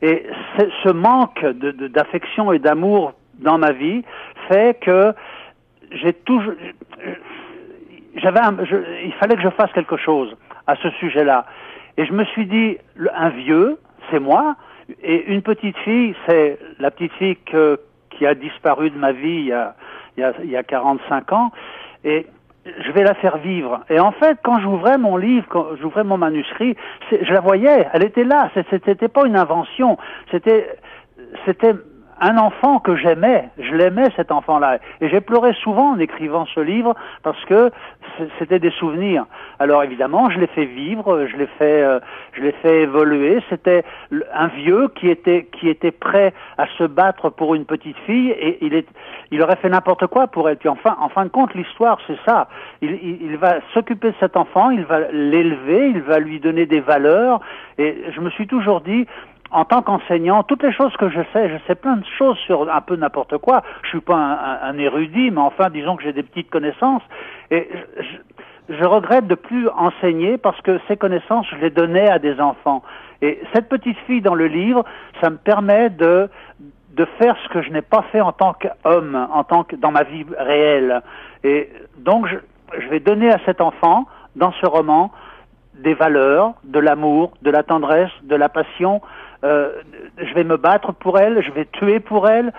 Et 0.03 0.27
ce 0.83 0.91
manque 0.91 1.45
d'affection 1.45 2.53
et 2.53 2.59
d'amour 2.59 3.13
dans 3.35 3.59
ma 3.59 3.73
vie 3.73 4.03
fait 4.49 4.79
que 4.81 5.13
j'ai 5.91 6.13
toujours, 6.13 6.55
il 8.15 9.13
fallait 9.19 9.37
que 9.37 9.43
je 9.43 9.51
fasse 9.51 9.73
quelque 9.73 9.97
chose 9.97 10.37
à 10.67 10.77
ce 10.77 10.91
sujet-là. 10.91 11.47
Et 11.97 12.07
je 12.07 12.13
me 12.13 12.25
suis 12.25 12.47
dit, 12.47 12.79
un 13.15 13.31
vieux, 13.31 13.79
c'est 14.11 14.21
moi, 14.21 14.57
et 15.03 15.27
une 15.27 15.43
petite 15.43 15.77
fille, 15.79 16.15
c'est 16.27 16.59
la 16.79 16.91
petite 16.91 17.13
fille 17.15 17.37
qui 18.11 18.27
a 18.27 18.35
disparu 18.35 18.91
de 18.91 18.99
ma 18.99 19.13
vie 19.13 19.29
il 19.29 19.47
y 19.47 19.53
a, 19.53 19.75
il 20.17 20.21
y 20.21 20.25
a, 20.25 20.33
il 20.43 20.51
y 20.51 20.57
a 20.57 20.63
45 20.63 21.33
ans, 21.33 21.53
je 22.65 22.93
vais 22.93 23.05
la 23.05 23.15
faire 23.15 23.39
vivre. 23.39 23.81
Et 23.89 23.99
en 23.99 24.13
fait, 24.13 24.39
quand 24.43 24.61
j'ouvrais 24.61 24.99
mon 24.99 25.17
livre, 25.17 25.47
quand 25.49 25.77
j'ouvrais 25.81 26.05
mon 26.05 26.19
manuscrit, 26.19 26.77
je 27.11 27.33
la 27.33 27.41
voyais, 27.41 27.89
elle 27.93 28.05
était 28.05 28.25
là. 28.25 28.51
C'était 28.71 29.09
pas 29.09 29.27
une 29.27 29.37
invention. 29.37 29.97
C'était, 30.31 30.67
c'était 31.47 31.75
un 32.21 32.37
enfant 32.37 32.79
que 32.79 32.97
j'aimais. 32.97 33.49
Je 33.59 33.75
l'aimais 33.75 34.09
cet 34.17 34.31
enfant-là. 34.31 34.79
Et 35.01 35.09
j'ai 35.09 35.21
pleuré 35.21 35.55
souvent 35.55 35.93
en 35.93 35.99
écrivant 35.99 36.47
ce 36.55 36.61
livre 36.61 36.95
parce 37.23 37.43
que 37.47 37.71
c'était 38.39 38.59
des 38.59 38.71
souvenirs. 38.73 39.27
Alors 39.59 39.83
évidemment, 39.83 40.31
je 40.31 40.39
l'ai 40.39 40.47
fait 40.49 40.67
vivre, 40.67 41.27
je 41.27 41.37
l'ai 41.37 41.47
fait, 41.59 41.83
euh, 41.83 41.99
je 42.33 42.43
l'ai 42.43 42.53
fait 42.53 42.83
évoluer. 42.83 43.43
C'était 43.49 43.85
un 44.35 44.49
vieux 44.49 44.89
qui 44.95 45.09
était 45.09 45.49
qui 45.53 45.69
était 45.69 45.91
prêt 45.91 46.35
à 46.59 46.67
se 46.79 46.85
battre 46.85 47.31
pour 47.31 47.55
une 47.55 47.65
petite 47.65 47.97
fille 48.07 48.31
et 48.31 48.59
il 48.65 48.75
est, 48.75 48.89
il 49.31 49.43
aurait 49.43 49.57
fait 49.57 49.69
n'importe 49.71 50.07
quoi 50.07 50.27
pour 50.27 50.49
elle. 50.49 50.57
Puis 50.57 50.69
enfin, 50.69 50.97
en 51.01 51.09
fin 51.09 51.25
de 51.25 51.31
compte, 51.31 51.55
l'histoire 51.55 51.99
c'est 52.07 52.19
ça. 52.27 52.49
Il, 52.83 52.93
il, 53.03 53.23
il 53.23 53.37
va 53.37 53.57
s'occuper 53.73 54.11
de 54.11 54.17
cet 54.21 54.37
enfant, 54.37 54.71
il 54.71 54.85
va 54.85 55.11
l'élever, 55.11 55.89
il 55.89 56.03
va 56.03 56.19
lui 56.19 56.41
donner 56.41 56.67
des 56.67 56.81
valeurs. 56.81 57.41
Et 57.79 58.05
je 58.15 58.21
me 58.21 58.29
suis 58.31 58.47
toujours 58.47 58.83
dit, 58.83 59.07
en 59.51 59.65
tant 59.65 59.83
qu'enseignant, 59.83 60.43
toutes 60.43 60.63
les 60.63 60.73
choses 60.73 60.97
que 60.97 61.09
je 61.09 61.21
sais, 61.33 61.49
je 61.49 61.57
sais 61.67 61.75
plein 61.75 61.97
de 61.97 62.05
choses 62.19 62.39
sur 62.39 62.73
un 62.73 62.81
peu 62.81 62.97
n'importe 62.97 63.39
quoi. 63.39 63.63
Je 63.83 63.89
suis 63.89 64.01
pas 64.01 64.17
un, 64.63 64.79
érudit, 64.79 65.31
mais 65.31 65.41
enfin, 65.41 65.71
disons 65.71 65.97
que 65.97 66.03
j'ai 66.03 66.13
des 66.13 66.23
petites 66.23 66.51
connaissances. 66.51 67.03
Et 67.51 67.69
je, 67.99 68.75
je, 68.77 68.85
regrette 68.85 69.27
de 69.27 69.35
plus 69.35 69.69
enseigner 69.69 70.39
parce 70.39 70.61
que 70.61 70.79
ces 70.87 70.97
connaissances, 70.97 71.47
je 71.51 71.57
les 71.57 71.71
donnais 71.71 72.09
à 72.09 72.19
des 72.19 72.41
enfants. 72.41 72.83
Et 73.23 73.41
cette 73.53 73.69
petite 73.69 73.99
fille 74.07 74.21
dans 74.21 74.37
le 74.37 74.47
livre, 74.47 74.85
ça 75.21 75.31
me 75.31 75.37
permet 75.37 75.91
de 75.91 76.29
de 76.93 77.05
faire 77.19 77.37
ce 77.45 77.49
que 77.49 77.63
je 77.63 77.71
n'ai 77.71 77.83
pas 77.83 78.03
fait 78.11 78.21
en 78.21 78.33
tant 78.33 78.53
qu'homme, 78.53 79.29
en 79.33 79.45
tant 79.45 79.65
que 79.65 79.77
dans 79.77 79.93
ma 79.93 80.03
vie 80.03 80.27
réelle. 80.37 81.03
Et 81.45 81.71
donc, 81.99 82.27
je, 82.27 82.37
je 82.79 82.89
vais 82.89 83.01
donner 83.01 83.31
à 83.31 83.39
cet 83.47 83.61
enfant, 83.61 84.07
dans 84.37 84.53
ce 84.53 84.67
roman, 84.67 85.13
des 85.75 85.95
valeurs, 85.95 86.55
de 86.65 86.79
l'amour, 86.79 87.33
de 87.43 87.51
la 87.51 87.63
tendresse, 87.63 88.11
de 88.23 88.37
la 88.37 88.49
passion, 88.49 89.01
je 89.43 90.35
vais 90.35 90.45
me 90.45 90.57
battre 90.57 90.93
pour 90.93 91.19
elle, 91.19 91.43
je 91.43 91.51
vais 91.53 91.67
tuer 91.73 92.01
pour 92.01 92.29
elle, 92.29 92.53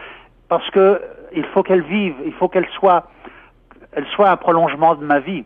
parce 0.49 0.69
que 0.71 0.99
il 1.35 1.45
faut 1.45 1.63
qu'elle 1.63 1.83
vive, 1.83 2.15
il 2.25 2.33
faut 2.33 2.47
qu'elle 2.47 2.67
soit, 2.77 3.07
elle 3.93 4.05
soit 4.15 4.29
un 4.29 4.37
prolongement 4.37 4.95
de 4.95 5.05
ma 5.05 5.19
vie. 5.19 5.43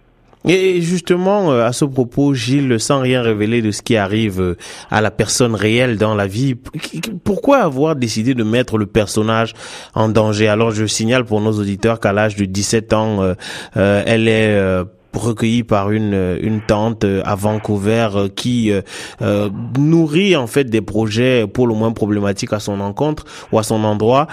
Et 0.47 0.79
justement, 0.81 1.51
euh, 1.51 1.65
à 1.65 1.73
ce 1.73 1.85
propos, 1.85 2.35
Gilles, 2.35 2.79
sans 2.79 2.99
rien 2.99 3.23
révéler 3.23 3.63
de 3.63 3.71
ce 3.71 3.81
qui 3.81 3.97
arrive 3.97 4.39
euh, 4.39 4.57
à 4.91 5.01
la 5.01 5.09
personne 5.09 5.55
réelle 5.55 5.97
dans 5.97 6.13
la 6.13 6.27
vie, 6.27 6.55
pourquoi 7.23 7.57
avoir 7.57 7.95
décidé 7.95 8.35
de 8.35 8.43
mettre 8.43 8.77
le 8.77 8.85
personnage 8.85 9.53
en 9.95 10.07
danger? 10.07 10.47
Alors, 10.47 10.69
je 10.69 10.85
signale 10.85 11.25
pour 11.25 11.41
nos 11.41 11.53
auditeurs 11.53 11.99
qu'à 11.99 12.13
l'âge 12.13 12.35
de 12.35 12.45
17 12.45 12.93
ans, 12.93 13.35
elle 13.75 14.27
est 14.27 14.83
recueilli 15.17 15.63
par 15.63 15.91
une 15.91 16.15
une 16.41 16.61
tante 16.61 17.03
euh, 17.03 17.21
à 17.25 17.35
Vancouver 17.35 18.09
euh, 18.15 18.27
qui 18.27 18.71
euh, 18.71 19.49
nourrit 19.77 20.35
en 20.35 20.47
fait 20.47 20.65
des 20.65 20.81
projets 20.81 21.47
pour 21.47 21.67
le 21.67 21.73
moins 21.73 21.91
problématiques 21.91 22.53
à 22.53 22.59
son 22.59 22.79
encontre 22.79 23.25
ou 23.51 23.59
à 23.59 23.63
son 23.63 23.83
endroit. 23.83 24.27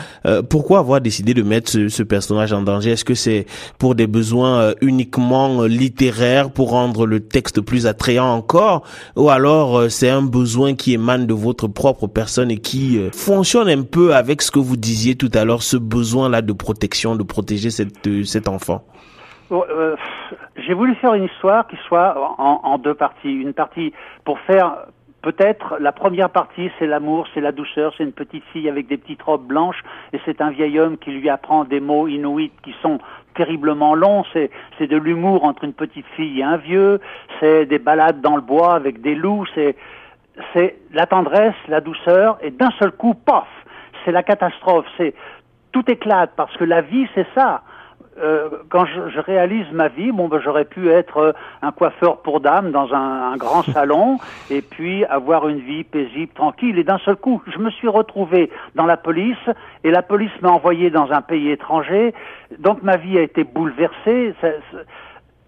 pourquoi 0.48 0.78
avoir 0.80 1.00
décidé 1.00 1.34
de 1.34 1.42
mettre 1.42 1.70
ce, 1.70 1.88
ce 1.88 2.02
personnage 2.02 2.52
en 2.52 2.62
danger? 2.62 2.92
Est-ce 2.92 3.04
que 3.04 3.14
c'est 3.14 3.46
pour 3.78 3.94
des 3.94 4.06
besoins 4.06 4.74
uniquement 4.80 5.62
littéraires 5.64 6.50
pour 6.50 6.70
rendre 6.70 7.06
le 7.06 7.20
texte 7.20 7.60
plus 7.60 7.86
attrayant 7.86 8.26
encore? 8.26 8.82
Ou 9.16 9.30
alors 9.30 9.90
c'est 9.90 10.08
un 10.08 10.22
besoin 10.22 10.74
qui 10.74 10.94
émane 10.94 11.26
de 11.26 11.34
votre 11.34 11.68
propre 11.68 12.06
personne 12.06 12.50
et 12.50 12.58
qui 12.58 12.98
fonctionne 13.12 13.68
un 13.68 13.82
peu 13.82 14.14
avec 14.14 14.42
ce 14.42 14.50
que 14.50 14.58
vous 14.58 14.76
disiez 14.76 15.14
tout 15.14 15.30
à 15.34 15.44
l'heure, 15.44 15.62
ce 15.62 15.76
besoin 15.76 16.28
là 16.28 16.42
de 16.42 16.52
protection, 16.52 17.16
de 17.16 17.22
protéger 17.22 17.70
cette, 17.70 18.08
cet 18.24 18.48
enfant? 18.48 18.84
Euh, 19.52 19.96
j'ai 20.56 20.74
voulu 20.74 20.94
faire 20.96 21.14
une 21.14 21.24
histoire 21.24 21.66
qui 21.66 21.76
soit 21.88 22.16
en, 22.38 22.60
en, 22.62 22.78
deux 22.78 22.94
parties. 22.94 23.32
Une 23.32 23.52
partie 23.52 23.92
pour 24.24 24.38
faire 24.40 24.86
peut-être 25.22 25.76
la 25.78 25.92
première 25.92 26.30
partie, 26.30 26.70
c'est 26.78 26.86
l'amour, 26.86 27.26
c'est 27.32 27.40
la 27.40 27.52
douceur, 27.52 27.94
c'est 27.96 28.04
une 28.04 28.12
petite 28.12 28.44
fille 28.52 28.68
avec 28.68 28.88
des 28.88 28.96
petites 28.96 29.22
robes 29.22 29.46
blanches 29.46 29.82
et 30.12 30.20
c'est 30.24 30.40
un 30.40 30.50
vieil 30.50 30.78
homme 30.78 30.98
qui 30.98 31.10
lui 31.10 31.28
apprend 31.28 31.64
des 31.64 31.80
mots 31.80 32.08
inuits 32.08 32.50
qui 32.62 32.74
sont 32.82 32.98
terriblement 33.34 33.94
longs. 33.94 34.24
C'est, 34.32 34.50
c'est 34.78 34.86
de 34.86 34.96
l'humour 34.96 35.44
entre 35.44 35.64
une 35.64 35.72
petite 35.72 36.06
fille 36.16 36.40
et 36.40 36.42
un 36.42 36.56
vieux. 36.56 37.00
C'est 37.40 37.66
des 37.66 37.78
balades 37.78 38.20
dans 38.20 38.36
le 38.36 38.42
bois 38.42 38.74
avec 38.74 39.00
des 39.00 39.14
loups. 39.14 39.46
C'est, 39.54 39.76
c'est 40.52 40.76
la 40.92 41.06
tendresse, 41.06 41.54
la 41.68 41.80
douceur 41.80 42.38
et 42.42 42.50
d'un 42.50 42.70
seul 42.78 42.92
coup, 42.92 43.14
paf, 43.14 43.48
c'est 44.04 44.12
la 44.12 44.22
catastrophe. 44.22 44.86
C'est 44.96 45.14
tout 45.70 45.88
éclate 45.90 46.32
parce 46.36 46.54
que 46.56 46.64
la 46.64 46.82
vie, 46.82 47.06
c'est 47.14 47.26
ça. 47.34 47.62
Euh, 48.18 48.50
quand 48.68 48.84
je, 48.84 49.08
je, 49.08 49.20
réalise 49.20 49.66
ma 49.72 49.88
vie, 49.88 50.12
bon, 50.12 50.28
ben, 50.28 50.38
j'aurais 50.38 50.66
pu 50.66 50.90
être 50.90 51.16
euh, 51.16 51.32
un 51.62 51.72
coiffeur 51.72 52.18
pour 52.18 52.40
dames 52.40 52.70
dans 52.70 52.92
un, 52.92 53.32
un, 53.32 53.36
grand 53.38 53.62
salon 53.72 54.18
et 54.50 54.60
puis 54.60 55.04
avoir 55.06 55.48
une 55.48 55.60
vie 55.60 55.82
paisible, 55.82 56.32
tranquille. 56.34 56.78
Et 56.78 56.84
d'un 56.84 56.98
seul 56.98 57.16
coup, 57.16 57.42
je 57.46 57.58
me 57.58 57.70
suis 57.70 57.88
retrouvé 57.88 58.50
dans 58.74 58.84
la 58.84 58.98
police 58.98 59.38
et 59.82 59.90
la 59.90 60.02
police 60.02 60.30
m'a 60.42 60.50
envoyé 60.50 60.90
dans 60.90 61.10
un 61.10 61.22
pays 61.22 61.50
étranger. 61.50 62.12
Donc 62.58 62.82
ma 62.82 62.98
vie 62.98 63.16
a 63.18 63.22
été 63.22 63.44
bouleversée. 63.44 64.34
Ça, 64.42 64.48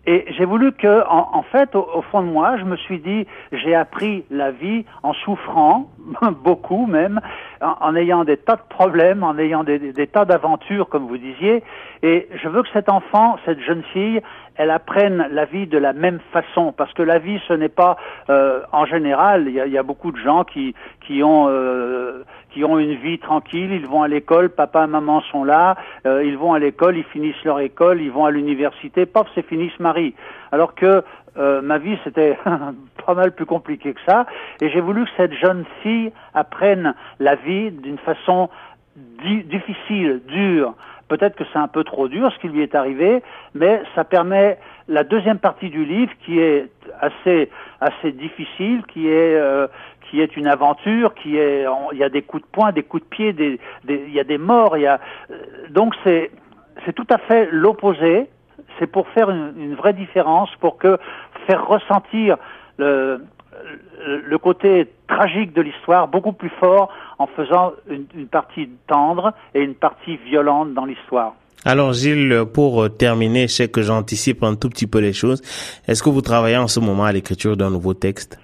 et 0.07 0.27
j'ai 0.37 0.45
voulu 0.45 0.73
que, 0.73 1.03
en, 1.09 1.43
fait, 1.51 1.75
au, 1.75 2.03
fond 2.11 2.23
de 2.23 2.27
moi, 2.27 2.59
je 2.59 2.65
me 2.65 2.77
suis 2.77 2.99
dit, 2.99 3.27
j'ai 3.53 3.75
appris 3.75 4.25
la 4.31 4.51
vie 4.51 4.85
en 5.03 5.15
souffrant, 5.15 5.91
beaucoup 6.45 6.87
même, 6.87 7.21
en, 7.63 7.75
en, 7.81 7.97
ayant 7.97 8.25
des 8.25 8.37
tas 8.37 8.57
de 8.57 8.69
problèmes, 8.69 9.23
en 9.23 9.39
ayant 9.39 9.65
des, 9.65 9.79
des 9.79 10.07
tas 10.07 10.27
d'aventures, 10.27 10.91
comme 10.91 11.07
vous 11.07 11.17
disiez. 11.17 11.63
Et 12.03 12.29
je 12.35 12.49
veux 12.49 12.63
que 12.63 12.69
cet 12.75 12.91
enfant, 12.91 13.39
cette 13.47 13.61
jeune 13.61 13.83
fille, 13.95 14.21
elle 14.57 14.71
apprenne 14.71 15.27
la 15.31 15.45
vie 15.45 15.67
de 15.67 15.79
la 15.79 15.93
même 15.93 16.21
façon, 16.33 16.73
parce 16.73 16.93
que 16.93 17.03
la 17.03 17.19
vie, 17.19 17.41
ce 17.49 17.53
n'est 17.53 17.69
pas, 17.69 17.97
euh, 18.31 18.61
en 18.73 18.87
général, 18.87 19.49
il 19.49 19.55
y 19.55 19.61
a, 19.61 19.67
y 19.67 19.79
a, 19.79 19.83
beaucoup 19.83 20.13
de 20.13 20.19
gens 20.19 20.45
qui 20.45 20.75
qui 21.01 21.23
ont 21.23 21.47
euh, 21.49 22.25
qui 22.55 22.65
ont 22.65 22.79
une 22.79 22.95
vie 22.95 23.19
tranquille, 23.19 23.73
ils 23.73 23.87
vont 23.87 24.03
à 24.03 24.09
l'école, 24.09 24.49
papa 24.49 24.85
et 24.85 24.87
maman 24.87 25.21
sont 25.33 25.43
là, 25.43 25.77
euh, 26.07 26.25
ils 26.25 26.39
vont 26.39 26.53
à 26.53 26.61
l'école, 26.61 26.97
ils 26.97 27.05
finissent 27.05 27.43
leur 27.45 27.59
école, 27.59 28.01
ils 28.01 28.13
vont 28.13 28.25
à 28.25 28.31
l'université, 28.31 29.07
paf, 29.07 29.27
c'est 29.35 29.45
fini, 29.45 29.71
se 29.77 29.83
marient. 29.83 30.15
Alors 30.53 30.75
que 30.75 31.03
euh, 31.37 31.61
ma 31.63 31.79
vie, 31.79 31.99
c'était 32.05 32.39
pas 33.07 33.15
mal 33.15 33.33
plus 33.33 33.47
compliqué 33.47 33.93
que 33.93 34.01
ça, 34.07 34.27
et 34.61 34.71
j'ai 34.71 34.81
voulu 34.81 35.05
que 35.05 35.11
cette 35.17 35.35
jeune 35.35 35.65
fille 35.83 36.13
apprenne 36.33 36.95
la 37.19 37.35
vie 37.35 37.73
d'une 37.73 37.99
façon 37.99 38.49
difficile, 39.25 40.23
dure, 40.29 40.75
Peut-être 41.09 41.37
que 41.37 41.45
c'est 41.53 41.59
un 41.59 41.69
peu 41.69 41.85
trop 41.85 42.09
dur 42.09 42.33
ce 42.33 42.39
qui 42.39 42.49
lui 42.49 42.63
est 42.63 42.75
arrivé, 42.75 43.23
mais 43.55 43.83
ça 43.95 44.05
permet 44.05 44.59
la 44.89 45.05
deuxième 45.05 45.39
partie 45.39 45.71
du 45.71 45.85
livre 45.85 46.13
qui 46.25 46.41
est 46.41 46.71
assez 47.01 47.51
assez 47.81 48.13
difficile, 48.13 48.83
qui 48.87 49.09
est 49.09 49.35
euh, 49.37 49.67
qui 50.09 50.21
est 50.21 50.37
une 50.37 50.47
aventure, 50.47 51.15
qui 51.15 51.37
est 51.37 51.67
il 51.93 51.99
y 51.99 52.05
a 52.05 52.09
des 52.09 52.23
coups 52.23 52.43
de 52.43 52.49
poing, 52.49 52.73
des 52.73 52.83
coups 52.83 53.03
de 53.03 53.09
pied, 53.09 53.33
des, 53.33 53.61
il 53.89 54.13
y 54.13 54.21
a 54.21 54.25
des 54.25 54.39
morts, 54.39 54.77
il 54.77 54.83
y 54.83 54.87
a 54.87 55.01
euh, 55.31 55.35
donc 55.71 55.95
c'est 56.05 56.31
c'est 56.85 56.93
tout 56.93 57.07
à 57.11 57.19
fait 57.19 57.49
l'opposé. 57.51 58.29
C'est 58.79 58.87
pour 58.89 59.07
faire 59.09 59.31
une, 59.31 59.53
une, 59.57 59.75
vraie 59.75 59.93
différence, 59.93 60.51
pour 60.61 60.79
que 60.79 60.99
faire 61.47 61.67
ressentir 61.67 62.37
le, 62.77 63.25
le 64.27 64.39
côté 64.39 64.89
tragique 65.09 65.53
de 65.53 65.63
l'histoire 65.63 66.09
beaucoup 66.09 66.33
plus 66.33 66.51
fort 66.61 66.91
en 67.19 67.27
faisant 67.27 67.73
une, 67.89 68.07
une, 68.15 68.27
partie 68.27 68.69
tendre 68.87 69.33
et 69.55 69.61
une 69.61 69.75
partie 69.75 70.17
violente 70.17 70.75
dans 70.75 70.85
l'histoire. 70.85 71.35
Alors 71.65 71.93
Gilles, 71.93 72.45
pour 72.53 72.95
terminer, 72.97 73.49
je 73.49 73.55
sais 73.55 73.69
que 73.69 73.81
j'anticipe 73.81 74.43
un 74.43 74.55
tout 74.55 74.69
petit 74.69 74.87
peu 74.87 74.99
les 74.99 75.15
choses. 75.15 75.41
Est-ce 75.89 76.03
que 76.03 76.11
vous 76.11 76.21
travaillez 76.21 76.59
en 76.59 76.69
ce 76.69 76.81
moment 76.81 77.05
à 77.05 77.13
l'écriture 77.13 77.57
d'un 77.57 77.71
nouveau 77.71 77.95
texte? 77.95 78.39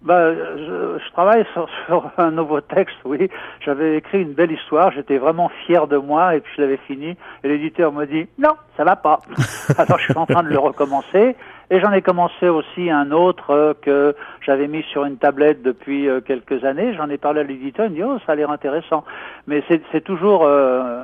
Ben, 0.00 0.32
je, 0.32 0.98
je 1.04 1.12
travaille 1.12 1.44
sur, 1.52 1.68
sur, 1.86 2.10
un 2.16 2.30
nouveau 2.30 2.60
texte, 2.60 2.96
oui. 3.04 3.28
J'avais 3.64 3.98
écrit 3.98 4.22
une 4.22 4.32
belle 4.32 4.52
histoire, 4.52 4.92
j'étais 4.92 5.18
vraiment 5.18 5.50
fier 5.66 5.86
de 5.86 5.96
moi 5.96 6.36
et 6.36 6.40
puis 6.40 6.52
je 6.56 6.62
l'avais 6.62 6.78
fini. 6.86 7.16
Et 7.42 7.48
l'éditeur 7.48 7.92
me 7.92 8.06
dit 8.06 8.26
non, 8.38 8.54
ça 8.76 8.84
va 8.84 8.96
pas. 8.96 9.20
Alors 9.78 9.98
je 9.98 10.04
suis 10.04 10.16
en 10.16 10.26
train 10.26 10.42
de 10.42 10.48
le 10.48 10.58
recommencer. 10.58 11.36
Et 11.70 11.80
j'en 11.80 11.92
ai 11.92 12.00
commencé 12.00 12.48
aussi 12.48 12.90
un 12.90 13.10
autre 13.10 13.50
euh, 13.50 13.74
que 13.80 14.16
j'avais 14.40 14.68
mis 14.68 14.82
sur 14.84 15.04
une 15.04 15.18
tablette 15.18 15.62
depuis 15.62 16.08
euh, 16.08 16.20
quelques 16.20 16.64
années. 16.64 16.94
J'en 16.94 17.10
ai 17.10 17.18
parlé 17.18 17.40
à 17.40 17.44
l'éditeur, 17.44 17.86
il 17.86 17.94
dit 17.94 18.02
oh 18.02 18.18
ça 18.24 18.32
a 18.32 18.34
l'air 18.34 18.50
intéressant. 18.50 19.04
Mais 19.46 19.62
c'est 19.68 20.02
toujours 20.02 20.44
euh, 20.44 21.02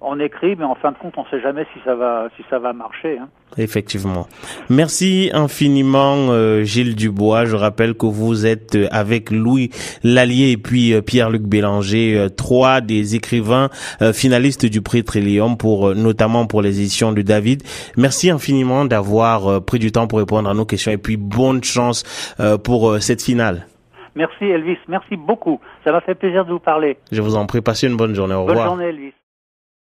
on 0.00 0.20
écrit, 0.20 0.54
mais 0.56 0.64
en 0.64 0.76
fin 0.76 0.92
de 0.92 0.96
compte, 0.96 1.14
on 1.16 1.24
ne 1.24 1.28
sait 1.28 1.40
jamais 1.40 1.66
si 1.72 1.80
ça 1.84 1.94
va, 1.94 2.28
si 2.36 2.44
ça 2.48 2.58
va 2.58 2.72
marcher. 2.72 3.18
Hein. 3.18 3.28
Effectivement. 3.56 4.28
Merci 4.68 5.30
infiniment, 5.32 6.28
euh, 6.30 6.62
Gilles 6.62 6.94
Dubois. 6.94 7.46
Je 7.46 7.56
rappelle 7.56 7.94
que 7.94 8.06
vous 8.06 8.46
êtes 8.46 8.76
euh, 8.76 8.86
avec 8.92 9.30
Louis 9.30 9.70
Lallier 10.04 10.52
et 10.52 10.56
puis 10.56 10.94
euh, 10.94 11.02
Pierre-Luc 11.02 11.42
Bélanger, 11.42 12.28
trois 12.36 12.80
des 12.80 13.16
écrivains 13.16 13.70
finalistes 14.12 14.66
du 14.66 14.82
prix 14.82 15.02
Trillium 15.02 15.56
pour 15.56 15.94
notamment 15.94 16.46
pour 16.46 16.62
les 16.62 16.80
éditions 16.80 17.12
de 17.12 17.22
David. 17.22 17.62
Merci 17.96 18.30
infiniment 18.30 18.84
d'avoir 18.84 19.64
pris 19.64 19.78
du 19.78 19.90
temps 19.90 20.06
pour 20.06 20.18
répondre 20.18 20.48
à 20.48 20.54
nos 20.54 20.64
questions 20.64 20.92
et 20.92 20.98
puis 20.98 21.16
bonne 21.16 21.62
chance 21.64 22.04
pour 22.64 23.00
cette 23.00 23.22
finale. 23.22 23.66
Merci 24.14 24.44
Elvis, 24.44 24.78
merci 24.88 25.16
beaucoup. 25.16 25.60
Ça 25.84 25.92
m'a 25.92 26.00
fait 26.00 26.14
plaisir 26.14 26.44
de 26.44 26.52
vous 26.52 26.58
parler. 26.58 26.98
Je 27.10 27.20
vous 27.20 27.36
en 27.36 27.46
prie, 27.46 27.60
passez 27.60 27.86
une 27.86 27.96
bonne 27.96 28.14
journée. 28.14 28.34
Au 28.34 28.44
revoir. 28.44 28.56
Bonne 28.56 28.66
journée 28.66 28.86
Elvis. 28.86 29.12